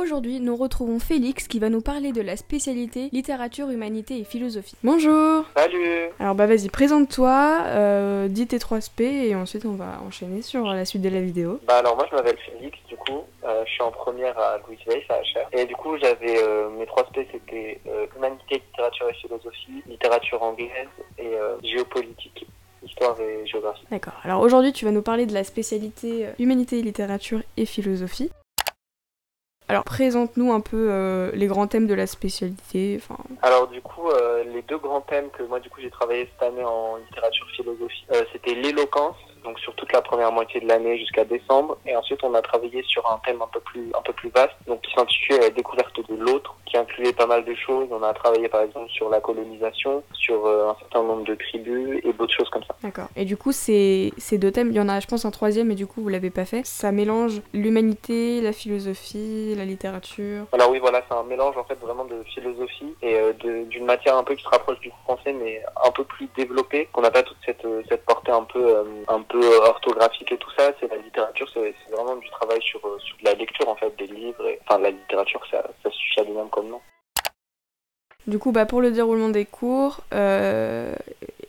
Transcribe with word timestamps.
Aujourd'hui, 0.00 0.40
nous 0.40 0.56
retrouvons 0.56 0.98
Félix 0.98 1.46
qui 1.46 1.60
va 1.60 1.68
nous 1.68 1.80
parler 1.80 2.12
de 2.12 2.20
la 2.20 2.36
spécialité 2.36 3.08
littérature, 3.12 3.70
humanité 3.70 4.18
et 4.18 4.24
philosophie. 4.24 4.76
Bonjour 4.82 5.44
Salut 5.56 6.10
Alors 6.18 6.34
bah 6.34 6.46
vas-y, 6.46 6.68
présente-toi, 6.68 7.62
euh, 7.66 8.28
dis 8.28 8.46
tes 8.46 8.58
trois 8.58 8.80
SP 8.82 9.02
et 9.02 9.34
ensuite 9.36 9.64
on 9.66 9.74
va 9.74 10.00
enchaîner 10.06 10.42
sur 10.42 10.66
la 10.66 10.84
suite 10.84 11.02
de 11.02 11.08
la 11.08 11.20
vidéo. 11.20 11.60
Bah 11.66 11.76
alors 11.78 11.96
moi 11.96 12.06
je 12.10 12.16
m'appelle 12.16 12.36
Félix 12.38 12.76
du 12.88 12.96
coup, 12.96 13.22
euh, 13.44 13.62
je 13.66 13.70
suis 13.70 13.82
en 13.82 13.92
première 13.92 14.36
à 14.38 14.58
Louis 14.66 14.78
Weiss 14.86 15.04
à 15.10 15.20
HR. 15.20 15.48
Et 15.52 15.64
du 15.64 15.76
coup 15.76 15.96
j'avais 15.98 16.42
euh, 16.42 16.70
mes 16.70 16.86
trois 16.86 17.04
SP 17.04 17.22
c'était 17.30 17.80
euh, 17.86 18.06
humanité, 18.16 18.62
littérature 18.66 19.08
et 19.08 19.14
philosophie, 19.14 19.82
littérature 19.86 20.42
anglaise 20.42 20.88
et 21.18 21.34
euh, 21.34 21.56
géopolitique. 21.62 22.46
Histoire 22.82 23.18
et 23.20 23.46
géographie. 23.46 23.86
D'accord. 23.90 24.12
Alors 24.24 24.42
aujourd'hui, 24.42 24.72
tu 24.72 24.84
vas 24.84 24.90
nous 24.90 25.00
parler 25.00 25.24
de 25.24 25.32
la 25.32 25.42
spécialité 25.42 26.26
humanité, 26.38 26.82
littérature 26.82 27.40
et 27.56 27.64
philosophie. 27.64 28.30
Alors 29.68 29.84
présente-nous 29.84 30.52
un 30.52 30.60
peu 30.60 30.88
euh, 30.90 31.30
les 31.32 31.46
grands 31.46 31.66
thèmes 31.66 31.86
de 31.86 31.94
la 31.94 32.06
spécialité. 32.06 33.00
Enfin, 33.00 33.16
Alors 33.40 33.66
du 33.68 33.80
coup 33.80 34.08
euh, 34.10 34.44
les 34.44 34.62
deux 34.62 34.76
grands 34.76 35.00
thèmes 35.00 35.30
que 35.30 35.42
moi 35.42 35.58
du 35.58 35.70
coup 35.70 35.80
j'ai 35.80 35.90
travaillé 35.90 36.28
cette 36.32 36.48
année 36.48 36.64
en 36.64 36.96
littérature 36.96 37.46
philosophie, 37.56 38.04
euh, 38.12 38.22
c'était 38.32 38.54
l'éloquence, 38.54 39.16
donc 39.44 39.58
sur 39.60 39.74
toute 39.74 39.92
la 39.92 40.02
première 40.02 40.32
moitié 40.32 40.60
de 40.60 40.68
l'année 40.68 40.98
jusqu'à 40.98 41.24
décembre, 41.24 41.76
et 41.86 41.94
ensuite 41.96 42.20
on 42.22 42.34
a 42.34 42.42
travaillé 42.42 42.82
sur 42.84 43.04
un 43.10 43.20
thème 43.24 43.40
un 43.42 43.48
peu 43.52 43.60
plus 43.60 43.90
un 43.96 44.02
peu 44.02 44.12
plus 44.12 44.30
vaste, 44.30 44.54
donc 44.66 44.80
qui 44.82 44.92
s'intitulait 44.94 45.40
la 45.40 45.50
découverte 45.50 45.96
de 46.08 46.16
l'autre, 46.16 46.54
qui 46.66 46.76
incluait 46.76 47.12
pas 47.12 47.26
mal 47.26 47.44
de 47.44 47.54
choses. 47.54 47.88
On 47.90 48.02
a 48.02 48.12
travaillé 48.14 48.48
par 48.48 48.62
exemple 48.62 48.90
sur 48.90 49.08
la 49.08 49.20
colonisation, 49.20 50.02
sur 50.12 50.46
euh, 50.46 50.70
un 50.70 50.76
certain 50.80 51.02
nombre 51.02 51.24
de 51.24 51.34
tribus 51.34 52.00
et 52.04 52.12
d'autres 52.12 52.34
choses 52.34 52.50
comme 52.50 52.64
ça. 52.64 52.74
D'accord. 52.82 53.08
Et 53.16 53.24
du 53.24 53.36
coup, 53.36 53.52
ces, 53.52 54.12
ces 54.18 54.38
deux 54.38 54.50
thèmes, 54.50 54.70
il 54.70 54.76
y 54.76 54.80
en 54.80 54.88
a, 54.88 55.00
je 55.00 55.06
pense, 55.06 55.24
un 55.24 55.30
troisième, 55.30 55.70
et 55.70 55.74
du 55.74 55.86
coup, 55.86 56.02
vous 56.02 56.08
l'avez 56.08 56.30
pas 56.30 56.44
fait. 56.44 56.64
Ça 56.64 56.92
mélange 56.92 57.40
l'humanité, 57.52 58.40
la 58.40 58.52
philosophie, 58.52 59.54
la 59.56 59.64
littérature. 59.64 60.46
Alors 60.52 60.70
oui, 60.70 60.78
voilà, 60.78 61.02
c'est 61.08 61.14
un 61.14 61.22
mélange 61.24 61.56
en 61.56 61.64
fait 61.64 61.78
vraiment 61.80 62.04
de 62.04 62.22
philosophie 62.34 62.94
et 63.02 63.14
euh, 63.14 63.32
d'une 63.64 63.84
matière 63.84 64.16
un 64.16 64.24
peu 64.24 64.34
qui 64.34 64.42
se 64.42 64.48
rapproche 64.48 64.80
du 64.80 64.90
français, 65.04 65.32
mais 65.32 65.62
un 65.84 65.90
peu 65.90 66.04
plus 66.04 66.28
développée, 66.36 66.88
qu'on 66.92 67.02
n'a 67.02 67.10
pas 67.10 67.22
toute 67.22 67.36
cette, 67.44 67.64
euh, 67.64 67.82
cette 67.88 68.04
portée 68.04 68.32
un 68.32 68.44
peu, 68.44 68.64
euh, 68.64 68.84
un 69.08 69.22
peu 69.22 69.33
orthographique 69.42 70.30
et 70.32 70.38
tout 70.38 70.50
ça. 70.56 70.72
C'est 70.80 70.88
la 70.90 70.96
littérature, 70.96 71.48
c'est 71.52 71.74
vraiment 71.90 72.16
du 72.16 72.28
travail 72.30 72.60
sur, 72.62 72.84
euh, 72.86 72.98
sur 72.98 73.16
la 73.22 73.34
lecture 73.34 73.68
en 73.68 73.76
fait, 73.76 73.94
des 73.96 74.06
livres. 74.06 74.46
Et, 74.46 74.60
enfin, 74.66 74.80
la 74.80 74.90
littérature, 74.90 75.40
ça, 75.50 75.64
ça 75.82 75.90
suffit 75.90 76.20
à 76.20 76.24
lui-même 76.24 76.48
comme 76.50 76.68
nom. 76.68 76.80
Du 78.26 78.38
coup, 78.38 78.52
bah, 78.52 78.64
pour 78.64 78.80
le 78.80 78.90
déroulement 78.90 79.28
des 79.28 79.44
cours, 79.44 80.00
euh, 80.14 80.94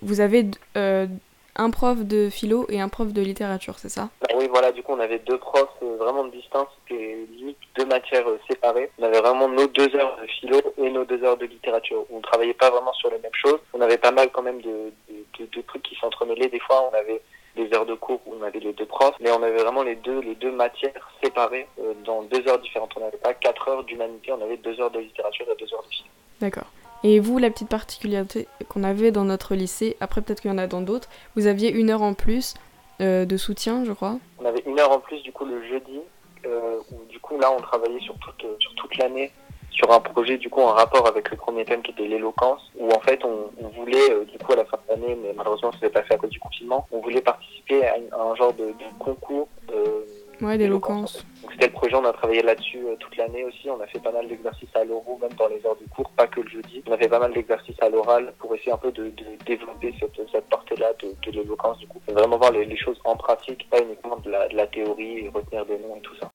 vous 0.02 0.19
avez 0.19 0.45
euh, 0.75 1.08
un 1.56 1.69
prof 1.69 2.00
de 2.00 2.30
philo 2.30 2.66
et 2.67 2.81
un 2.81 2.89
prof 2.89 3.13
de 3.13 3.22
littérature, 3.22 3.80
c'est 3.80 3.88
ça? 3.88 4.09
Alors 4.28 4.41
oui, 4.41 4.50
voilà, 4.50 4.73
du 4.73 4.83
coup, 4.83 4.91
on 4.91 5.00
avait 5.00 5.19
deux 5.19 5.38
profs 5.38 5.69
euh, 5.83 5.95
vraiment 5.95 6.25
distincts, 6.25 6.67
c'était 6.83 7.17
limite 7.31 7.58
deux 7.78 7.86
matières 7.86 8.28
euh, 8.28 8.38
séparées. 8.50 8.91
On 9.00 9.03
avait 9.03 9.22
vraiment 9.22 9.47
nos 9.47 9.68
deux 9.68 9.95
heures 9.95 10.18
de 10.22 10.28
philo 10.28 10.59
et 10.78 10.90
nos 10.90 11.06
deux 11.06 11.24
heures 11.24 11.38
de 11.38 11.45
littérature. 11.45 12.06
On 12.12 12.19
travaillait 12.19 12.53
pas 12.53 12.69
vraiment 12.69 12.91
sur 12.91 13.09
les 13.09 13.19
mêmes 13.19 13.31
choses. 13.34 13.59
On 13.74 13.79
avait 13.79 13.97
pas 13.97 14.12
mal 14.12 14.29
quand 14.34 14.41
même 14.41 14.62
de, 14.62 14.91
de, 15.07 15.16
de- 15.40 15.45
de 15.45 15.62
trucs 15.62 15.84
qui 15.84 15.95
s'entremêlaient. 15.95 16.50
Des 16.50 16.59
fois, 16.59 16.90
on 16.91 16.97
avait 16.97 17.22
des 17.56 17.74
heures 17.74 17.86
de 17.86 17.94
cours 17.94 18.22
où 18.26 18.34
on 18.40 18.44
avait 18.44 18.60
les 18.60 18.74
deux 18.74 18.86
profs, 18.86 19.16
mais 19.20 19.32
on 19.32 19.42
avait 19.42 19.58
vraiment 19.58 19.84
les 19.84 19.96
deux, 19.96 20.20
les 20.20 20.36
deux 20.36 20.52
matières 20.52 21.12
séparées 21.24 21.68
euh, 21.80 21.94
dans 22.06 22.24
deux 22.24 22.48
heures 22.48 22.60
différentes. 22.60 22.92
On 22.98 23.00
n'avait 23.00 23.18
pas 23.18 23.34
quatre 23.34 23.68
heures 23.68 23.84
d'humanité, 23.84 24.32
on 24.32 24.42
avait 24.42 24.58
deux 24.58 24.80
heures 24.80 24.92
de 24.92 25.00
littérature 25.00 25.46
et 25.52 25.56
deux 25.64 25.74
heures 25.74 25.84
de 25.84 25.90
philo. 25.90 26.10
D'accord. 26.40 26.68
Et 27.04 27.20
vous, 27.20 27.38
la 27.38 27.50
petite 27.50 27.70
particularité 27.70 28.48
qu'on 28.68 28.84
avait 28.84 29.12
dans 29.12 29.26
notre 29.26 29.56
lycée, 29.56 29.96
après 30.00 30.22
peut-être 30.22 30.42
qu'il 30.42 30.52
y 30.52 30.54
en 30.54 30.58
a 30.58 30.68
dans 30.68 30.82
d'autres, 30.82 31.10
vous 31.36 31.48
aviez 31.48 31.72
une 31.72 31.90
heure 31.90 32.02
en 32.02 32.14
plus 32.14 32.56
euh, 33.02 33.26
de 33.26 33.38
soutien, 33.38 33.86
je 33.86 33.92
crois. 33.92 34.18
On 34.40 34.46
avait 34.46 34.64
une 34.66 34.80
heure 34.80 34.92
en 34.92 35.00
plus 35.00 35.22
du 35.22 35.32
coup 35.32 35.46
le 35.46 35.62
jeudi, 35.68 36.00
euh, 36.46 36.80
où 36.92 37.06
du 37.10 37.20
coup 37.20 37.38
là 37.40 37.52
on 37.52 37.62
travaillait 37.62 38.00
sur 38.00 38.16
toute, 38.20 38.46
sur 38.60 38.74
toute 38.76 38.98
l'année 38.98 39.32
sur 39.75 39.91
un 39.91 40.00
projet 40.00 40.38
du 40.38 40.50
coup 40.50 40.62
en 40.62 40.74
rapport 40.74 41.06
avec 41.08 41.30
le 41.30 41.38
premier 41.38 41.66
thème 41.66 41.81
qui 41.81 41.91
était 41.91 42.08
l'éloquence, 42.08 42.62
où 42.80 42.90
en 42.91 43.00
fait 43.02 43.24
on, 43.25 43.52
on 43.63 43.68
voulait 43.69 44.09
euh, 44.12 44.24
du 44.25 44.38
coup 44.38 44.53
à 44.53 44.58
la 44.58 44.66
fin 44.66 44.78
de 44.88 44.94
l'année, 44.94 45.18
mais 45.22 45.34
malheureusement 45.36 45.72
ça 45.74 45.80
s'est 45.80 45.90
pas 45.90 46.03
fait 46.03 46.13
à 46.13 46.18
cause 46.18 46.30
du 46.30 46.40
confinement, 46.40 46.88
on 46.91 47.00
voulait 47.02 47.22
participer 47.22 47.86
à, 47.86 47.97
une- 47.97 48.12
à 48.13 48.22
un 48.22 48.36
genre 48.36 48.53
de, 48.53 48.68
de 48.68 48.74
concours 49.00 49.47
de 49.68 50.06
Ouais, 50.41 50.58
d'éloquence. 50.58 51.25
donc 51.41 51.53
c'était 51.53 51.68
le 51.68 51.72
projet, 51.72 51.96
on 51.96 52.03
a 52.03 52.12
travaillé 52.12 52.41
là-dessus 52.41 52.80
euh, 52.86 52.97
toute 53.00 53.16
l'année 53.16 53.46
aussi, 53.46 53.69
on 53.69 53.80
a 53.80 53.88
fait 53.88 54.00
pas 54.02 54.12
mal 54.12 54.28
d'exercices 54.28 54.68
à 54.75 54.84
l'oral, 54.84 55.16
même 55.22 55.31
dans 55.40 55.47
les 55.47 55.66
heures 55.66 55.78
de 55.78 55.88
cours, 55.96 56.09
pas 56.09 56.28
que 56.28 56.42
le 56.42 56.50
jeudi. 56.50 56.84
On 56.88 56.92
a 56.92 56.97
fait 56.97 57.07
pas 57.07 57.19
mal 57.19 57.31
d'exercices 57.31 57.81
à 57.81 57.88
l'oral 57.88 58.34
pour 58.40 58.53
essayer 58.53 58.74
un 58.74 58.78
peu 58.78 58.92
de, 58.92 59.06
de 59.06 59.25
développer 59.46 59.94
cette, 59.97 60.30
cette 60.30 60.46
portée-là 60.50 60.92
de, 61.02 61.16
de 61.25 61.31
l'éloquence 61.38 61.78
du 61.78 61.88
coup. 61.88 62.02
Vraiment 62.09 62.38
voir 62.38 62.52
les, 62.52 62.66
les 62.66 62.75
choses 62.75 63.00
en 63.06 63.16
pratique, 63.16 63.66
pas 63.69 63.80
uniquement 63.81 64.18
de 64.18 64.30
la, 64.30 64.50
de 64.50 64.57
la 64.57 64.68
théorie 64.68 65.19
et 65.19 65.30
retenir 65.34 65.66
des 65.66 65.78
noms 65.80 65.96
et 65.96 66.02
tout 66.02 66.16
ça. 66.19 66.30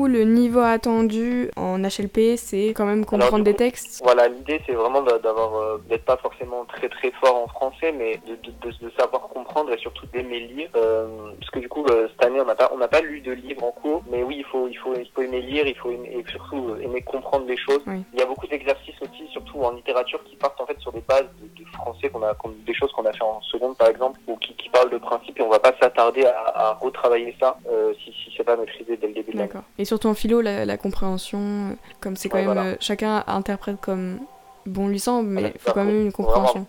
Le 0.00 0.24
niveau 0.24 0.60
attendu 0.60 1.50
en 1.54 1.82
HLP, 1.82 2.38
c'est 2.38 2.68
quand 2.68 2.86
même 2.86 3.04
comprendre 3.04 3.44
des 3.44 3.52
coup- 3.52 3.58
textes. 3.58 4.00
Voilà, 4.02 4.26
l'idée 4.26 4.58
c'est 4.64 4.72
vraiment 4.72 5.02
d'a- 5.02 5.18
d'avoir, 5.18 5.54
euh, 5.54 5.82
d'être 5.86 6.06
pas 6.06 6.16
forcément 6.16 6.64
très 6.64 6.88
très 6.88 7.10
fort 7.20 7.36
en 7.36 7.46
français, 7.46 7.92
mais 7.92 8.18
de, 8.26 8.36
de, 8.36 8.52
de, 8.62 8.86
de 8.86 8.90
savoir 8.98 9.28
comprendre 9.28 9.70
et 9.70 9.76
surtout 9.76 10.06
d'aimer 10.06 10.40
lire. 10.40 10.70
Euh, 10.76 11.32
parce 11.38 11.50
que 11.50 11.58
du 11.58 11.68
coup, 11.68 11.84
euh, 11.90 12.08
cette 12.10 12.24
année, 12.24 12.40
on 12.40 12.46
n'a 12.46 12.54
pas, 12.54 12.70
on 12.74 12.78
n'a 12.78 12.88
pas 12.88 13.02
lu 13.02 13.20
de 13.20 13.32
livres 13.32 13.64
en 13.64 13.70
cours, 13.70 14.02
mais 14.10 14.22
oui, 14.22 14.36
il 14.38 14.44
faut, 14.44 14.66
il 14.66 14.76
faut, 14.78 14.94
il 14.94 15.06
faut 15.14 15.20
aimer 15.20 15.42
lire, 15.42 15.66
il 15.66 15.76
faut 15.76 15.90
aimer, 15.90 16.10
et 16.10 16.24
surtout 16.30 16.70
euh, 16.70 16.80
aimer 16.80 17.02
comprendre 17.02 17.44
les 17.46 17.58
choses. 17.58 17.82
Oui. 17.86 18.02
Il 18.14 18.18
y 18.18 18.22
a 18.22 18.26
beaucoup 18.26 18.46
d'exercices 18.46 18.96
aussi, 19.02 19.28
surtout 19.30 19.60
en 19.60 19.72
littérature, 19.72 20.24
qui 20.24 20.36
partent 20.36 20.58
en 20.58 20.64
fait 20.64 20.78
sur 20.80 20.92
des 20.92 21.02
bases 21.06 21.28
de, 21.42 21.62
de 21.62 21.68
français 21.68 22.08
qu'on 22.08 22.22
a, 22.22 22.34
des 22.66 22.74
choses 22.74 22.90
qu'on 22.92 23.04
a 23.04 23.12
fait 23.12 23.22
en 23.24 23.42
seconde 23.42 23.76
par 23.76 23.88
exemple, 23.88 24.18
ou 24.26 24.36
qui, 24.38 24.54
qui 24.54 24.70
parlent 24.70 24.88
de 24.90 24.96
principes 24.96 25.38
et 25.38 25.42
on 25.42 25.50
va 25.50 25.58
pas 25.58 25.74
s'attarder 25.82 26.24
à, 26.24 26.70
à 26.70 26.72
retravailler 26.80 27.36
ça 27.38 27.58
euh, 27.70 27.92
si, 28.02 28.10
si 28.10 28.32
c'est 28.34 28.44
pas 28.44 28.56
maîtrisé 28.56 28.96
dès 28.96 29.08
le 29.08 29.12
début 29.12 29.32
de 29.32 29.36
l'année. 29.36 29.48
D'accord. 29.48 29.64
Et 29.82 29.84
surtout 29.84 30.06
en 30.06 30.14
philo, 30.14 30.40
la, 30.40 30.64
la 30.64 30.76
compréhension, 30.76 31.40
euh, 31.40 31.74
comme 32.00 32.14
c'est 32.14 32.28
quand 32.28 32.36
Ouais, 32.38 32.44
même. 32.44 32.54
voilà. 32.54 32.68
euh, 32.70 32.76
chacun 32.78 33.24
interprète 33.26 33.80
comme 33.80 34.20
bon 34.64 34.86
lui 34.86 35.00
semble, 35.00 35.28
mais 35.28 35.50
il 35.56 35.60
faut 35.60 35.72
quand 35.72 35.82
même 35.84 36.02
une 36.02 36.12
compréhension. 36.12 36.68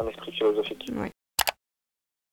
Un 0.00 0.06
esprit 0.06 0.30
philosophique. 0.30 0.88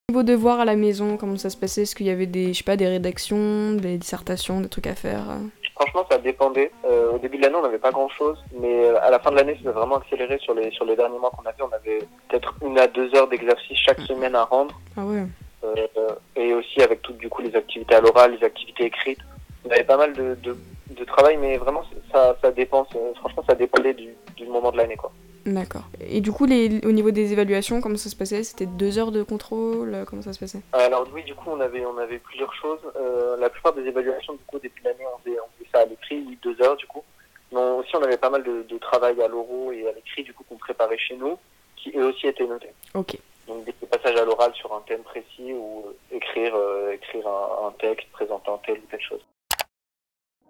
Niveau 0.09 0.21
devoir 0.21 0.59
à 0.59 0.65
la 0.65 0.75
maison, 0.75 1.17
comment 1.17 1.37
ça 1.37 1.49
se 1.49 1.57
passait? 1.57 1.81
Est-ce 1.81 1.95
qu'il 1.95 2.05
y 2.05 2.11
avait 2.11 2.27
des, 2.27 2.53
je 2.53 2.59
sais 2.59 2.63
pas, 2.63 2.77
des 2.77 2.87
rédactions, 2.87 3.71
des 3.73 3.97
dissertations, 3.97 4.61
des 4.61 4.69
trucs 4.69 4.85
à 4.85 4.93
faire 4.93 5.27
euh? 5.27 5.39
Franchement, 5.73 6.05
ça 6.11 6.19
dépendait. 6.19 6.71
Euh, 6.87 7.13
au 7.13 7.17
début 7.17 7.37
de 7.37 7.41
l'année, 7.41 7.55
on 7.55 7.63
n'avait 7.63 7.79
pas 7.79 7.89
grand-chose, 7.91 8.37
mais 8.61 8.87
à 8.89 9.09
la 9.09 9.17
fin 9.17 9.31
de 9.31 9.37
l'année, 9.37 9.55
ça 9.55 9.63
s'est 9.63 9.71
vraiment 9.71 9.95
accéléré 9.97 10.37
sur 10.37 10.53
les 10.53 10.69
sur 10.69 10.85
les 10.85 10.95
derniers 10.95 11.17
mois 11.17 11.31
qu'on 11.31 11.49
a 11.49 11.51
fait. 11.53 11.63
On 11.63 11.73
avait 11.75 11.97
peut-être 12.29 12.53
une 12.63 12.77
à 12.77 12.85
deux 12.85 13.09
heures 13.15 13.27
d'exercice 13.27 13.79
chaque 13.79 14.01
semaine 14.01 14.35
à 14.35 14.43
rendre, 14.43 14.79
Ah 14.95 15.03
ouais. 15.03 15.23
euh, 15.63 16.09
et 16.35 16.53
aussi 16.53 16.79
avec 16.83 17.01
toutes 17.01 17.17
du 17.17 17.27
coup 17.27 17.41
les 17.41 17.55
activités 17.55 17.95
à 17.95 18.01
l'oral, 18.01 18.37
les 18.39 18.45
activités 18.45 18.85
écrites. 18.85 19.17
On 19.65 19.71
avait 19.71 19.83
pas 19.83 19.97
mal 19.97 20.13
de, 20.13 20.35
de, 20.43 20.55
de 20.91 21.03
travail, 21.05 21.37
mais 21.37 21.57
vraiment 21.57 21.83
ça 22.11 22.35
ça 22.41 22.51
dépend. 22.51 22.87
c'est- 22.91 23.15
Franchement, 23.15 23.43
ça 23.47 23.55
dépendait 23.55 23.93
du, 23.93 24.09
du 24.37 24.45
moment 24.45 24.71
de 24.71 24.77
l'année, 24.77 24.95
quoi. 24.95 25.11
D'accord. 25.45 25.83
Et 25.99 26.21
du 26.21 26.31
coup, 26.31 26.45
les, 26.45 26.83
au 26.87 26.91
niveau 26.91 27.11
des 27.11 27.31
évaluations, 27.31 27.79
comment 27.79 27.97
ça 27.97 28.09
se 28.09 28.15
passait? 28.15 28.43
C'était 28.43 28.65
deux 28.65 28.97
heures 28.97 29.11
de 29.11 29.21
contrôle 29.21 29.93
euh, 29.93 30.03
Comment 30.05 30.23
ça 30.23 30.33
se 30.33 30.39
passait? 30.39 30.61
Alors 30.73 31.05
oui, 31.13 31.23
du 31.23 31.35
coup, 31.35 31.49
on 31.51 31.59
avait 31.59 31.85
on 31.85 31.97
avait 31.99 32.17
plusieurs 32.17 32.53
choses. 32.55 32.79
Euh, 32.95 33.37
la 33.37 33.49
plupart 33.49 33.73
des 33.73 33.83
évaluations, 33.83 34.33
du 34.33 34.39
coup, 34.47 34.55
au 34.55 34.59
début 34.59 34.79
de 34.81 34.85
l'année, 34.89 35.03
on 35.15 35.19
faisait, 35.19 35.37
on 35.39 35.47
faisait 35.57 35.69
ça 35.71 35.79
à 35.81 35.85
l'écrit, 35.85 36.37
deux 36.41 36.59
heures, 36.63 36.75
du 36.77 36.87
coup. 36.87 37.03
Mais 37.51 37.59
aussi, 37.61 37.95
on 37.95 38.01
avait 38.01 38.17
pas 38.17 38.31
mal 38.31 38.43
de, 38.43 38.63
de 38.67 38.77
travail 38.79 39.21
à 39.21 39.27
l'oral 39.27 39.75
et 39.75 39.87
à 39.87 39.91
l'écrit, 39.91 40.23
du 40.23 40.33
coup, 40.33 40.43
qu'on 40.49 40.57
préparait 40.57 40.97
chez 40.97 41.15
nous, 41.15 41.37
qui 41.75 41.91
eux 41.95 42.05
aussi 42.07 42.25
étaient 42.27 42.47
notés. 42.47 42.71
Ok. 42.95 43.15
Donc 43.47 43.63
des 43.65 43.71
passages 43.87 44.15
à 44.17 44.25
l'oral 44.25 44.51
sur 44.55 44.73
un 44.73 44.81
thème 44.87 45.03
précis 45.03 45.53
ou 45.53 45.85
euh, 45.85 46.15
écrire 46.17 46.55
euh, 46.55 46.93
écrire 46.93 47.27
un, 47.27 47.67
un 47.67 47.71
texte 47.79 48.07
présentant 48.11 48.59
telle 48.65 48.79
ou 48.79 48.87
telle 48.89 49.01
chose. 49.01 49.23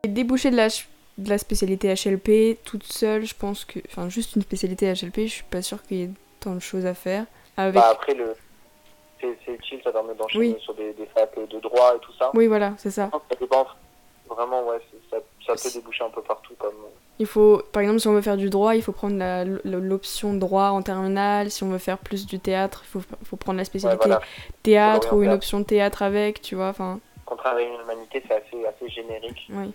Les 0.06 0.12
débouchés 0.12 0.52
de 0.52 0.56
la, 0.56 0.69
ch- 0.69 0.88
de 1.18 1.30
la 1.31 1.40
spécialité 1.40 1.92
HLP, 1.92 2.63
toute 2.63 2.84
seule, 2.84 3.25
je 3.25 3.34
pense 3.34 3.66
que. 3.66 3.80
Enfin, 3.88 4.07
juste 4.07 4.36
une 4.36 4.44
spécialité 4.44 4.86
HLP, 4.94 5.22
je 5.22 5.31
suis 5.31 5.44
pas 5.44 5.63
sûre 5.63 5.81
qu'il 5.81 5.98
y 5.98 6.04
ait 6.04 6.10
tant 6.40 6.54
de 6.54 6.60
choses 6.60 6.86
à 6.86 6.94
faire. 6.94 7.25
Avec. 7.57 7.74
Bah, 7.74 7.90
après 7.92 8.13
le 8.13 8.36
c'est 9.19 9.52
utile, 9.54 9.80
ça 9.84 9.92
permet 9.92 10.13
d'enchaîner 10.13 10.54
Oui. 10.54 10.56
sur 10.62 10.75
des, 10.75 10.94
des 10.94 11.07
facs 11.07 11.34
de 11.50 11.60
droit 11.60 11.96
et 11.96 12.00
tout 12.02 12.12
ça. 12.19 12.30
Oui, 12.36 12.46
voilà, 12.46 12.74
c'est 12.78 12.92
ça. 12.92 13.10
Ça 13.12 13.36
dépend 13.40 13.66
vraiment, 14.30 14.63
ouais, 14.68 14.78
ça, 15.10 15.18
ça 15.48 15.54
peut 15.56 15.74
déboucher 15.74 16.04
un 16.04 16.10
peu 16.12 16.22
partout 16.22 16.54
comme 16.60 16.75
Il 17.18 17.25
faut, 17.25 17.63
par 17.72 17.81
exemple, 17.81 18.00
si 18.01 18.08
on 18.08 18.13
veut 18.13 18.22
faire 18.22 18.38
du 18.38 18.51
droit, 18.51 18.75
il 18.75 18.84
faut 18.84 18.92
prendre 18.92 19.18
l'option 19.63 20.36
droit 20.36 20.68
en 20.69 20.84
terminale. 20.84 21.50
Si 21.50 21.63
on 21.63 21.69
veut 21.69 21.80
faire 21.80 21.98
plus 21.98 22.28
du 22.28 22.38
théâtre, 22.40 22.84
il 22.86 22.90
faut, 22.90 23.01
faut 23.24 23.36
prendre 23.38 23.58
la 23.58 23.62
Ouais, 23.62 23.66
spécialité 23.66 24.06
voilà. 24.06 24.22
théâtre 24.62 25.16
ou 25.16 25.24
une 25.24 25.31
option 25.31 25.63
théâtre 25.63 26.04
avec, 26.04 26.44
tu 26.44 26.54
vois. 26.54 26.68
Enfin, 26.69 27.00
Contraire 27.25 27.56
à 27.56 27.62
une 27.62 27.81
humanité, 27.81 28.22
c'est 28.28 28.36
assez, 28.36 28.63
assez 28.68 28.90
générique. 28.90 29.48
oui. 29.50 29.74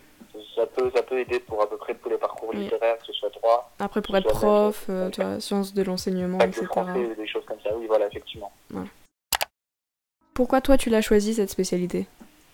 Ça 0.60 0.66
peut, 0.66 0.90
ça 0.94 1.02
peut 1.02 1.18
aider 1.18 1.40
pour 1.40 1.62
à 1.62 1.68
peu 1.70 1.78
près 1.78 1.94
tous 1.94 2.10
les 2.10 2.18
parcours 2.18 2.50
Oui. 2.50 2.56
littéraires, 2.64 2.98
que 2.98 3.06
ce 3.06 3.12
soit 3.14 3.30
droit, 3.30 3.70
Après, 3.78 4.02
pour 4.02 4.14
être 4.16 4.26
même, 4.26 4.34
prof, 4.34 4.84
euh, 4.90 5.08
tu 5.08 5.22
vois, 5.22 5.40
sciences 5.40 5.72
de 5.72 5.82
l'enseignement, 5.82 6.38
etc. 6.40 6.66
français, 6.66 7.14
des 7.16 7.26
choses 7.26 7.44
comme 7.46 7.60
ça. 7.64 7.70
Oui, 7.74 7.86
voilà, 7.86 8.08
effectivement. 8.08 8.52
Pourquoi 10.34 10.60
toi, 10.60 10.76
tu 10.76 10.90
l'as 10.90 11.00
choisi 11.00 11.32
cette 11.34 11.48
spécialité? 11.50 12.06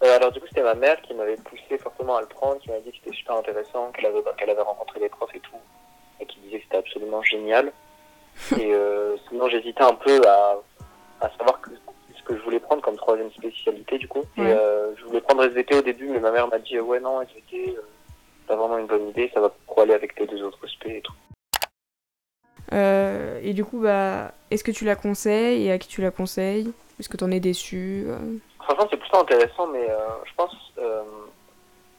Euh, 0.05 0.15
alors 0.17 0.31
du 0.31 0.41
coup, 0.41 0.47
c'était 0.47 0.63
ma 0.63 0.75
mère 0.75 1.01
qui 1.03 1.15
m'avait 1.15 1.37
poussé 1.37 1.79
fortement 1.79 2.17
à 2.17 2.21
le 2.21 2.27
prendre, 2.29 2.61
qui 2.61 2.71
m'a 2.71 2.79
dit 2.79 2.91
que 2.93 2.99
c'était 3.03 3.17
super 3.17 3.37
intéressant, 3.37 3.91
qu'elle 3.93 4.07
avait, 4.07 4.21
qu'elle 4.39 4.51
avait 4.51 4.63
rencontré 4.63 5.01
des 5.01 5.09
profs 5.09 5.35
et 5.35 5.41
tout, 5.41 5.57
et 6.21 6.27
qui 6.27 6.39
disait 6.41 6.59
que 6.59 6.65
c'était 6.65 6.77
absolument 6.77 7.23
génial. 7.23 7.73
et 8.59 8.73
euh, 8.73 9.17
sinon, 9.29 9.49
j'hésitais 9.49 9.83
un 9.83 9.95
peu 9.95 10.21
à, 10.29 10.59
à 11.23 11.31
savoir 11.39 11.61
que, 11.61 11.71
ce 12.17 12.23
que 12.23 12.37
je 12.37 12.43
voulais 12.43 12.61
prendre 12.61 12.83
comme 12.83 12.97
troisième 12.97 13.31
spécialité 13.33 13.99
du 13.99 14.07
coup. 14.07 14.23
Et 14.37 14.43
euh, 14.43 14.95
je 14.97 15.05
voulais 15.07 15.23
prendre 15.23 15.43
SVT 15.45 15.75
au 15.77 15.83
début, 15.83 16.09
mais 16.09 16.21
ma 16.21 16.31
mère 16.31 16.47
m'a 16.49 16.59
dit 16.59 16.79
ouais 16.79 17.01
non, 17.01 17.21
SVT, 17.23 17.77
euh, 17.77 17.83
pas 18.47 18.57
vraiment 18.57 18.79
une 18.79 18.87
bonne 18.87 19.09
idée, 19.09 19.31
ça 19.35 19.41
va 19.41 19.53
trop 19.67 19.83
aller 19.83 19.95
avec 19.95 20.15
tes 20.15 20.27
deux 20.27 20.43
autres 20.43 20.67
spé 20.67 20.97
et 20.99 21.01
tout. 21.01 21.13
Euh, 22.73 23.39
Et 23.43 23.53
du 23.53 23.65
coup, 23.65 23.81
bah, 23.81 24.33
est-ce 24.51 24.65
que 24.65 24.73
tu 24.73 24.85
la 24.85 24.97
conseilles 24.97 25.67
et 25.67 25.73
à 25.73 25.79
qui 25.79 25.89
tu 25.89 26.01
la 26.03 26.11
conseilles? 26.11 26.73
Est-ce 26.99 27.09
que 27.09 27.17
t'en 27.17 27.31
es 27.31 27.41
déçu? 27.41 28.07
Franchement, 28.61 28.87
c'est 28.91 28.97
plutôt 28.97 29.19
intéressant, 29.19 29.67
mais 29.69 29.87
euh, 29.89 29.97
je 30.25 30.33
pense, 30.37 30.73
euh, 30.79 31.03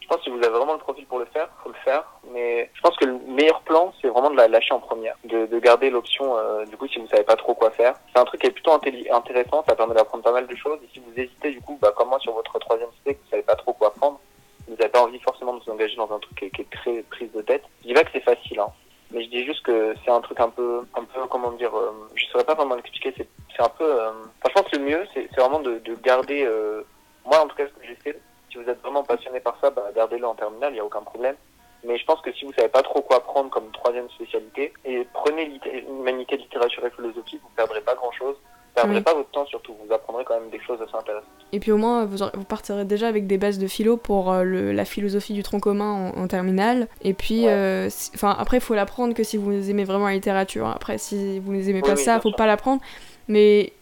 je 0.01 0.07
pense 0.07 0.17
que 0.17 0.23
si 0.23 0.29
vous 0.29 0.38
avez 0.38 0.49
vraiment 0.49 0.73
le 0.73 0.79
profil 0.79 1.05
pour 1.05 1.19
le 1.19 1.25
faire, 1.25 1.47
faut 1.63 1.69
le 1.69 1.75
faire. 1.85 2.03
Mais 2.33 2.69
je 2.73 2.81
pense 2.81 2.97
que 2.97 3.05
le 3.05 3.17
meilleur 3.27 3.61
plan, 3.61 3.94
c'est 4.01 4.07
vraiment 4.09 4.31
de 4.31 4.35
la 4.35 4.47
lâcher 4.47 4.73
en 4.73 4.79
première, 4.79 5.15
de, 5.23 5.45
de 5.45 5.59
garder 5.59 5.89
l'option. 5.89 6.35
du 6.69 6.75
coup, 6.75 6.88
si 6.88 6.99
vous 6.99 7.07
savez 7.07 7.23
pas 7.23 7.35
trop 7.35 7.53
quoi 7.53 7.71
faire, 7.71 7.94
c'est 8.11 8.19
un 8.19 8.25
truc 8.25 8.41
qui 8.41 8.47
est 8.47 8.51
plutôt 8.51 8.71
intéressant. 8.73 9.63
Ça 9.69 9.75
permet 9.75 9.94
d'apprendre 9.94 10.23
pas 10.23 10.33
mal 10.33 10.47
de 10.47 10.55
choses. 10.55 10.79
Et 10.83 10.89
si 10.91 10.99
vous 10.99 11.11
hésitez, 11.15 11.51
du 11.51 11.61
coup, 11.61 11.77
bah, 11.81 11.94
comme 11.95 12.09
moi 12.09 12.19
sur 12.19 12.33
votre 12.33 12.57
troisième 12.59 12.91
spé, 13.01 13.13
que 13.15 13.19
vous 13.23 13.29
savez 13.29 13.44
pas 13.44 13.55
trop 13.55 13.73
quoi 13.73 13.94
prendre, 13.94 14.19
vous 14.67 14.75
n'avez 14.75 14.89
pas 14.89 15.01
envie 15.01 15.19
forcément 15.19 15.53
de 15.53 15.63
vous 15.63 15.71
engager 15.71 15.85
dans 15.97 16.13
un 16.13 16.19
truc 16.19 16.51
qui 16.53 16.61
est, 16.61 16.69
très 16.69 17.03
prise 17.03 17.31
de 17.33 17.41
tête. 17.41 17.63
Je 17.81 17.88
dis 17.88 17.94
pas 17.94 18.03
que 18.03 18.11
c'est 18.13 18.21
facile, 18.21 18.59
hein. 18.59 18.71
Mais 19.11 19.23
je 19.23 19.29
dis 19.29 19.45
juste 19.45 19.63
que 19.63 19.95
c'est 20.03 20.11
un 20.11 20.19
truc 20.19 20.39
un 20.39 20.49
peu, 20.49 20.81
un 20.94 21.03
peu, 21.03 21.25
comment 21.29 21.51
dire, 21.51 21.75
euh, 21.77 22.09
je 22.13 22.25
saurais 22.25 22.44
pas 22.44 22.55
vraiment 22.55 22.75
l'expliquer. 22.75 23.13
C'est, 23.15 23.27
un 23.61 23.69
peu, 23.69 23.99
je 24.45 24.53
pense 24.53 24.69
que 24.69 24.77
le 24.77 24.83
mieux, 24.83 25.07
c'est, 25.13 25.27
vraiment 25.38 25.59
de, 25.59 25.79
de 25.79 25.95
garder, 25.95 26.44
euh, 26.45 26.83
moi 27.25 27.41
en 27.41 27.47
tout 27.47 27.55
cas, 27.55 27.65
ce 27.65 27.88
que 27.88 28.01
fait. 28.03 28.19
Si 28.51 28.57
vous 28.57 28.69
êtes 28.69 28.81
vraiment 28.81 29.03
passionné 29.03 29.39
par 29.39 29.57
ça, 29.61 29.69
bah, 29.69 29.89
gardez-le 29.95 30.27
en 30.27 30.35
terminale, 30.35 30.71
il 30.71 30.75
n'y 30.75 30.79
a 30.79 30.85
aucun 30.85 31.01
problème. 31.01 31.35
Mais 31.83 31.97
je 31.97 32.05
pense 32.05 32.21
que 32.21 32.31
si 32.33 32.45
vous 32.45 32.53
savez 32.53 32.69
pas 32.69 32.83
trop 32.83 33.01
quoi 33.01 33.21
puis 41.68 41.74
au 41.74 41.78
moins, 41.78 42.06
vous, 42.06 42.22
aurez- 42.22 42.31
vous 42.34 42.46
partirez 42.46 42.86
déjà 42.86 43.10
avec 43.10 43.28
des 43.28 43.38
bases 43.38 43.60
de 43.60 43.68
philo 43.68 43.98
pour 43.98 44.31
euh, 44.31 44.44
le- 44.44 44.72
la 44.72 44.86
philosophie 44.86 45.34
du 45.34 45.44
tronc 45.44 45.60
commun 45.60 46.12
en, 46.16 46.22
en 46.22 46.28
terminale. 46.30 46.88
Et 47.02 47.14
puis, 47.14 47.42
Ouais. 47.42 47.50
euh, 47.52 47.90
si- 47.90 48.10
enfin, 48.16 48.34
après, 48.40 48.56
il 48.56 48.62
faut 48.62 48.74
l'apprendre 48.74 49.14
que 49.14 49.22
si 49.24 49.36
vous 49.36 49.69
aimez 49.69 49.84
vraiment 49.84 50.06
la 50.08 50.14
littérature. 50.14 50.66
Après, 50.68 50.98
si 50.98 51.40
vous 51.40 51.52
n'aimez 51.52 51.81
pas 51.81 51.96
oui, 51.96 51.98
ça, 51.98 52.14
bien 52.14 52.22
faut 52.22 52.30
sûr. 52.30 52.38
pas 52.38 52.48
l'apprendre. 52.48 52.81
Mais 53.28 53.74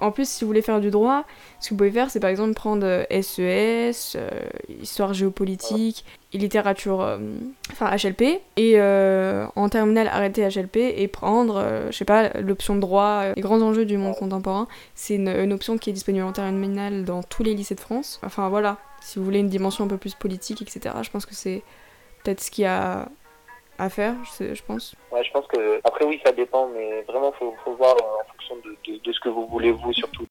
en 0.00 0.10
plus, 0.10 0.28
si 0.28 0.44
vous 0.44 0.48
voulez 0.48 0.62
faire 0.62 0.80
du 0.80 0.90
droit, 0.90 1.24
ce 1.60 1.68
que 1.68 1.74
vous 1.74 1.78
pouvez 1.78 1.90
faire, 1.90 2.10
c'est 2.10 2.20
par 2.20 2.30
exemple 2.30 2.54
prendre 2.54 2.86
euh, 2.86 3.04
SES, 3.10 4.16
euh, 4.16 4.30
histoire 4.80 5.12
géopolitique, 5.14 6.04
littérature, 6.32 7.00
euh, 7.02 7.18
enfin 7.72 7.94
HLP, 7.94 8.40
et 8.56 8.80
en 8.80 9.68
terminale 9.68 10.08
arrêter 10.08 10.46
HLP 10.48 10.76
et 10.76 11.08
prendre, 11.08 11.86
je 11.90 11.96
sais 11.96 12.04
pas, 12.04 12.30
l'option 12.40 12.76
droit, 12.76 13.32
les 13.34 13.42
grands 13.42 13.60
enjeux 13.60 13.84
du 13.84 13.96
monde 13.96 14.16
contemporain. 14.16 14.68
C'est 14.94 15.16
une, 15.16 15.28
une 15.28 15.52
option 15.52 15.76
qui 15.76 15.90
est 15.90 15.92
disponible 15.92 16.24
en 16.24 16.32
terminale 16.32 17.04
dans 17.04 17.22
tous 17.22 17.42
les 17.42 17.54
lycées 17.54 17.74
de 17.74 17.80
France. 17.80 18.20
Enfin 18.22 18.48
voilà, 18.48 18.78
si 19.00 19.18
vous 19.18 19.24
voulez 19.24 19.40
une 19.40 19.48
dimension 19.48 19.84
un 19.84 19.88
peu 19.88 19.96
plus 19.96 20.14
politique, 20.14 20.62
etc., 20.62 20.94
je 21.02 21.10
pense 21.10 21.26
que 21.26 21.34
c'est 21.34 21.62
peut-être 22.22 22.40
ce 22.40 22.50
qu'il 22.50 22.62
y 22.62 22.66
a 22.66 23.08
à 23.80 23.88
faire, 23.88 24.14
je, 24.24 24.62
pense. 24.62 24.94
Ouais, 25.10 25.24
je 25.24 25.30
pense 25.32 25.46
que, 25.46 25.80
après 25.84 26.04
oui, 26.04 26.20
ça 26.24 26.32
dépend, 26.32 26.68
mais 26.68 27.02
vraiment, 27.02 27.32
faut, 27.32 27.54
faut 27.64 27.74
voir 27.76 27.96
en 27.96 28.30
fonction 28.30 28.56
de 28.56 29.12
ce 29.12 29.20
que 29.20 29.30
vous 29.30 29.46
voulez 29.46 29.72
vous 29.72 29.92
surtout. 29.94 30.26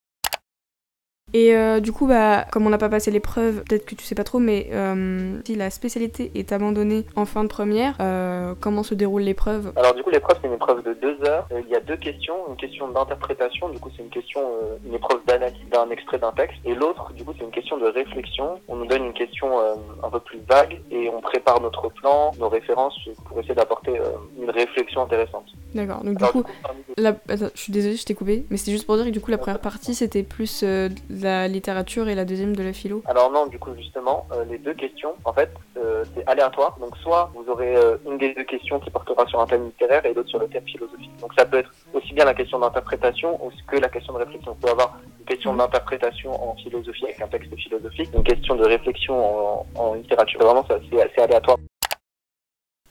Et 1.32 1.54
euh, 1.54 1.80
du 1.80 1.92
coup, 1.92 2.06
bah, 2.06 2.44
comme 2.50 2.66
on 2.66 2.70
n'a 2.70 2.78
pas 2.78 2.88
passé 2.88 3.10
l'épreuve, 3.10 3.62
peut-être 3.64 3.86
que 3.86 3.94
tu 3.94 4.04
sais 4.04 4.14
pas 4.14 4.24
trop, 4.24 4.38
mais 4.38 4.68
euh, 4.72 5.38
si 5.44 5.54
la 5.54 5.70
spécialité 5.70 6.32
est 6.34 6.52
abandonnée 6.52 7.06
en 7.14 7.24
fin 7.24 7.44
de 7.44 7.48
première, 7.48 7.96
euh, 8.00 8.54
comment 8.60 8.82
se 8.82 8.94
déroule 8.94 9.22
l'épreuve? 9.22 9.72
Alors 9.76 9.94
du 9.94 10.02
coup 10.02 10.10
l'épreuve 10.10 10.38
c'est 10.40 10.48
une 10.48 10.54
épreuve 10.54 10.82
de 10.82 10.94
deux 10.94 11.16
heures. 11.24 11.46
Euh, 11.52 11.60
il 11.64 11.70
y 11.70 11.76
a 11.76 11.80
deux 11.80 11.96
questions, 11.96 12.34
une 12.48 12.56
question 12.56 12.88
d'interprétation, 12.88 13.68
du 13.68 13.78
coup 13.78 13.90
c'est 13.96 14.02
une 14.02 14.10
question, 14.10 14.40
euh, 14.40 14.76
une 14.84 14.94
épreuve 14.94 15.20
d'analyse 15.26 15.68
d'un 15.70 15.88
extrait 15.90 16.18
d'un 16.18 16.32
texte, 16.32 16.58
et 16.64 16.74
l'autre 16.74 17.12
du 17.12 17.24
coup 17.24 17.32
c'est 17.38 17.44
une 17.44 17.50
question 17.52 17.78
de 17.78 17.86
réflexion. 17.86 18.60
On 18.68 18.76
nous 18.76 18.86
donne 18.86 19.04
une 19.04 19.12
question 19.12 19.60
euh, 19.60 19.74
un 20.02 20.10
peu 20.10 20.20
plus 20.20 20.40
vague 20.48 20.80
et 20.90 21.08
on 21.08 21.20
prépare 21.20 21.60
notre 21.60 21.88
plan, 21.90 22.32
nos 22.38 22.48
références 22.48 22.98
pour 23.26 23.38
essayer 23.38 23.54
d'apporter 23.54 23.92
une 24.40 24.50
réflexion 24.50 25.02
intéressante. 25.02 25.46
D'accord, 25.74 26.02
donc 26.02 26.16
du 26.16 26.24
Alors, 26.24 26.32
coup, 26.32 26.42
du 26.42 27.02
la... 27.02 27.10
attends, 27.28 27.48
je 27.54 27.60
suis 27.60 27.72
désolée, 27.72 27.96
je 27.96 28.04
t'ai 28.04 28.14
coupé, 28.14 28.44
mais 28.50 28.56
c'était 28.56 28.72
juste 28.72 28.86
pour 28.86 28.96
dire 28.96 29.04
que 29.04 29.10
du 29.10 29.20
coup, 29.20 29.30
la 29.30 29.38
première 29.38 29.60
partie 29.60 29.94
c'était 29.94 30.22
plus 30.22 30.62
euh, 30.62 30.88
de 30.88 31.22
la 31.22 31.48
littérature 31.48 32.08
et 32.08 32.14
la 32.14 32.24
deuxième 32.24 32.56
de 32.56 32.62
la 32.62 32.72
philo. 32.72 33.02
Alors 33.06 33.30
non, 33.30 33.46
du 33.46 33.58
coup 33.58 33.70
justement, 33.76 34.26
euh, 34.32 34.44
les 34.44 34.58
deux 34.58 34.74
questions, 34.74 35.14
en 35.24 35.32
fait, 35.32 35.50
euh, 35.76 36.04
c'est 36.14 36.26
aléatoire. 36.26 36.76
Donc 36.80 36.96
soit 36.98 37.30
vous 37.34 37.50
aurez 37.50 37.76
euh, 37.76 37.96
une 38.06 38.18
des 38.18 38.34
deux 38.34 38.44
questions 38.44 38.80
qui 38.80 38.90
portera 38.90 39.26
sur 39.26 39.40
un 39.40 39.46
thème 39.46 39.64
littéraire 39.66 40.04
et 40.04 40.12
l'autre 40.12 40.28
sur 40.28 40.38
le 40.38 40.48
thème 40.48 40.64
philosophique. 40.66 41.10
Donc 41.20 41.32
ça 41.38 41.44
peut 41.46 41.58
être 41.58 41.70
aussi 41.92 42.12
bien 42.14 42.24
la 42.24 42.34
question 42.34 42.58
d'interprétation 42.58 43.38
que 43.66 43.76
la 43.76 43.88
question 43.88 44.12
de 44.14 44.18
réflexion. 44.18 44.52
Vous 44.52 44.58
pouvez 44.58 44.72
avoir 44.72 44.98
une 45.20 45.24
question 45.26 45.54
d'interprétation 45.54 46.50
en 46.50 46.56
philosophie 46.56 47.04
avec 47.04 47.20
un 47.20 47.28
texte 47.28 47.54
philosophique, 47.54 48.10
une 48.14 48.24
question 48.24 48.56
de 48.56 48.64
réflexion 48.64 49.14
en, 49.14 49.66
en 49.76 49.94
littérature. 49.94 50.40
Vraiment, 50.40 50.64
c'est 50.68 51.00
assez 51.00 51.20
aléatoire. 51.20 51.56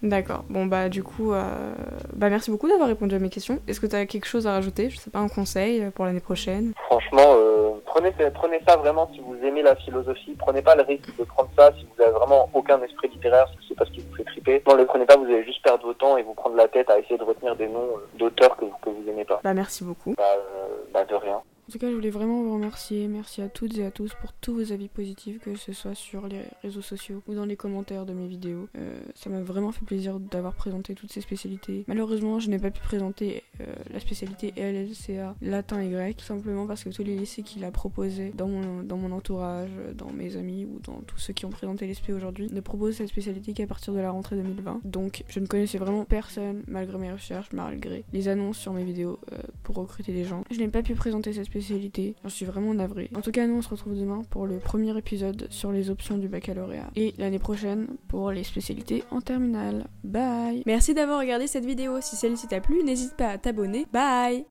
D'accord, 0.01 0.45
bon 0.49 0.65
bah 0.65 0.87
du 0.87 1.03
coup, 1.03 1.33
euh, 1.33 1.43
bah 2.13 2.29
merci 2.29 2.51
beaucoup 2.51 2.69
d'avoir 2.69 2.87
répondu 2.87 3.15
à 3.15 3.19
mes 3.19 3.29
questions. 3.29 3.59
Est-ce 3.67 3.81
que 3.81 3.85
tu 3.85 3.97
as 3.97 4.05
quelque 4.05 4.27
chose 4.27 4.47
à 4.47 4.53
rajouter? 4.53 4.89
Je 4.89 4.97
sais 4.97 5.09
pas, 5.09 5.19
un 5.19 5.27
conseil 5.27 5.83
euh, 5.83 5.91
pour 5.91 6.05
l'année 6.05 6.21
prochaine? 6.21 6.71
Franchement, 6.85 7.33
euh, 7.35 7.71
prenez, 7.85 8.13
prenez 8.33 8.61
ça 8.65 8.77
vraiment 8.77 9.09
si 9.13 9.19
vous 9.19 9.35
aimez 9.43 9.61
la 9.61 9.75
philosophie. 9.75 10.35
Prenez 10.39 10.61
pas 10.61 10.75
le 10.75 10.83
risque 10.83 11.17
de 11.17 11.25
prendre 11.25 11.49
ça 11.57 11.73
si 11.77 11.85
vous 11.85 12.01
avez 12.01 12.13
vraiment 12.13 12.49
aucun 12.53 12.81
esprit 12.81 13.09
littéraire, 13.09 13.47
si 13.59 13.67
c'est 13.67 13.75
parce 13.75 13.89
qu'il 13.89 14.03
vous 14.03 14.15
fait 14.15 14.23
triper. 14.23 14.63
Non, 14.65 14.75
le 14.75 14.85
prenez 14.85 15.05
pas, 15.05 15.17
vous 15.17 15.25
allez 15.25 15.43
juste 15.43 15.61
perdre 15.63 15.85
votre 15.85 15.99
temps 15.99 16.15
et 16.15 16.23
vous 16.23 16.33
prendre 16.33 16.55
la 16.55 16.69
tête 16.69 16.89
à 16.89 16.97
essayer 16.97 17.17
de 17.17 17.23
retenir 17.23 17.57
des 17.57 17.67
noms 17.67 17.89
d'auteurs 18.17 18.55
que 18.55 18.63
vous, 18.63 18.73
que 18.81 18.89
vous 18.89 19.09
aimez 19.09 19.25
pas. 19.25 19.41
Bah 19.43 19.53
merci 19.53 19.83
beaucoup. 19.83 20.15
Bah, 20.17 20.23
euh, 20.37 20.67
bah 20.93 21.03
de 21.03 21.15
rien. 21.15 21.41
En 21.69 21.71
tout 21.71 21.77
cas, 21.77 21.91
je 21.91 21.93
voulais 21.93 22.09
vraiment 22.09 22.41
vous 22.41 22.55
remercier. 22.55 23.07
Merci 23.07 23.43
à 23.43 23.47
toutes 23.47 23.77
et 23.77 23.85
à 23.85 23.91
tous 23.91 24.15
pour 24.19 24.33
tous 24.33 24.55
vos 24.55 24.71
avis 24.71 24.87
positifs, 24.87 25.37
que 25.37 25.53
ce 25.53 25.71
soit 25.71 25.93
sur 25.93 26.27
les 26.27 26.41
réseaux 26.63 26.81
sociaux 26.81 27.21
ou 27.27 27.35
dans 27.35 27.45
les 27.45 27.55
commentaires 27.55 28.07
de 28.07 28.13
mes 28.13 28.25
vidéos. 28.25 28.67
Euh, 28.75 28.99
ça 29.13 29.29
m'a 29.29 29.43
vraiment 29.43 29.71
fait 29.71 29.85
plaisir 29.85 30.19
d'avoir 30.19 30.55
présenté 30.55 30.95
toutes 30.95 31.13
ces 31.13 31.21
spécialités. 31.21 31.85
Malheureusement, 31.87 32.39
je 32.39 32.49
n'ai 32.49 32.57
pas 32.57 32.71
pu 32.71 32.81
présenter 32.81 33.43
euh, 33.61 33.65
la 33.93 33.99
spécialité 33.99 34.51
LLCA 34.57 35.35
latin 35.43 35.79
et 35.79 35.89
grec, 35.89 36.21
simplement 36.21 36.65
parce 36.65 36.83
que 36.83 36.89
tous 36.89 37.03
les 37.03 37.15
lycées 37.15 37.43
qui 37.43 37.59
la 37.59 37.69
proposaient 37.69 38.31
dans 38.35 38.47
mon, 38.47 38.81
dans 38.81 38.97
mon 38.97 39.11
entourage, 39.11 39.69
dans 39.93 40.11
mes 40.11 40.37
amis 40.37 40.65
ou 40.65 40.79
dans 40.79 41.01
tous 41.01 41.19
ceux 41.19 41.33
qui 41.33 41.45
ont 41.45 41.51
présenté 41.51 41.85
l'SP 41.85 42.09
aujourd'hui, 42.09 42.49
ne 42.51 42.61
proposent 42.61 42.95
cette 42.95 43.09
spécialité 43.09 43.53
qu'à 43.53 43.67
partir 43.67 43.93
de 43.93 43.99
la 43.99 44.09
rentrée 44.09 44.37
2020. 44.37 44.81
Donc, 44.85 45.23
je 45.27 45.39
ne 45.39 45.45
connaissais 45.45 45.77
vraiment 45.77 46.03
personne, 46.03 46.63
malgré 46.67 46.97
mes 46.97 47.11
recherches, 47.11 47.51
malgré 47.53 48.05
les 48.11 48.27
annonces 48.27 48.57
sur 48.57 48.73
mes 48.73 48.83
vidéos 48.83 49.19
euh, 49.33 49.37
pour 49.61 49.75
recruter 49.75 50.13
des 50.13 50.25
gens. 50.25 50.43
Je 50.49 50.57
n'ai 50.57 50.67
pas 50.67 50.81
pu 50.81 50.95
présenter 50.95 51.31
cette 51.31 51.58
j'en 51.61 52.29
suis 52.29 52.45
vraiment 52.45 52.73
navrée. 52.73 53.09
En 53.15 53.21
tout 53.21 53.31
cas, 53.31 53.47
nous 53.47 53.55
on 53.55 53.61
se 53.61 53.69
retrouve 53.69 53.97
demain 53.97 54.21
pour 54.29 54.47
le 54.47 54.59
premier 54.59 54.97
épisode 54.97 55.47
sur 55.49 55.71
les 55.71 55.89
options 55.89 56.17
du 56.17 56.27
baccalauréat 56.27 56.91
et 56.95 57.13
l'année 57.17 57.39
prochaine 57.39 57.87
pour 58.07 58.31
les 58.31 58.43
spécialités 58.43 59.03
en 59.11 59.21
terminale. 59.21 59.87
Bye 60.03 60.63
Merci 60.65 60.93
d'avoir 60.93 61.19
regardé 61.19 61.47
cette 61.47 61.65
vidéo, 61.65 61.99
si 62.01 62.15
celle-ci 62.15 62.47
t'a 62.47 62.61
plu, 62.61 62.83
n'hésite 62.83 63.15
pas 63.15 63.29
à 63.29 63.37
t'abonner. 63.37 63.85
Bye 63.91 64.45